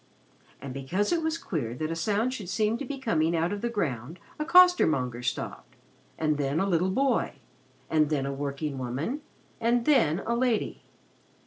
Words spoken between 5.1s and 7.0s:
stopped, and then a little